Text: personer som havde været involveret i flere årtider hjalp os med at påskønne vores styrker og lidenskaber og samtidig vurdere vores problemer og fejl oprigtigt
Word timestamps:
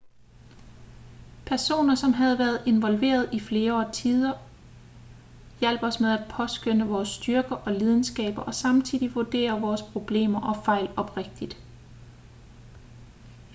personer 1.45 1.95
som 1.95 2.13
havde 2.13 2.39
været 2.39 2.63
involveret 2.67 3.29
i 3.33 3.39
flere 3.39 3.73
årtider 3.75 4.33
hjalp 5.59 5.83
os 5.83 5.99
med 5.99 6.09
at 6.09 6.27
påskønne 6.31 6.87
vores 6.87 7.09
styrker 7.09 7.55
og 7.55 7.71
lidenskaber 7.73 8.41
og 8.41 8.53
samtidig 8.55 9.15
vurdere 9.15 9.61
vores 9.61 9.81
problemer 9.81 10.41
og 10.41 10.65
fejl 10.65 10.89
oprigtigt 10.97 11.55